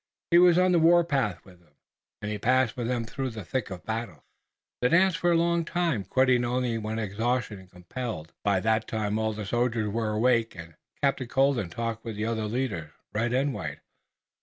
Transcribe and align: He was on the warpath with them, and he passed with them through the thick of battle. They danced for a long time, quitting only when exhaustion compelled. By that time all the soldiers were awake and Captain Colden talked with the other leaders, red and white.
He 0.31 0.39
was 0.39 0.57
on 0.57 0.71
the 0.71 0.79
warpath 0.79 1.45
with 1.45 1.59
them, 1.59 1.75
and 2.23 2.31
he 2.31 2.39
passed 2.39 2.75
with 2.75 2.87
them 2.87 3.05
through 3.05 3.29
the 3.29 3.45
thick 3.45 3.69
of 3.69 3.85
battle. 3.85 4.23
They 4.81 4.89
danced 4.89 5.19
for 5.19 5.31
a 5.31 5.35
long 5.37 5.63
time, 5.63 6.05
quitting 6.05 6.43
only 6.43 6.79
when 6.79 6.97
exhaustion 6.97 7.67
compelled. 7.67 8.33
By 8.43 8.61
that 8.61 8.87
time 8.87 9.19
all 9.19 9.33
the 9.33 9.45
soldiers 9.45 9.89
were 9.89 10.09
awake 10.09 10.55
and 10.55 10.73
Captain 11.03 11.27
Colden 11.27 11.69
talked 11.69 12.03
with 12.03 12.15
the 12.15 12.25
other 12.25 12.45
leaders, 12.47 12.89
red 13.13 13.31
and 13.31 13.53
white. 13.53 13.81